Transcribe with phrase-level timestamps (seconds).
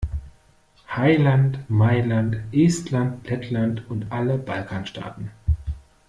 [0.95, 5.29] Heiland, Mailand, Estland, Lettland und alle Balkanstaaten!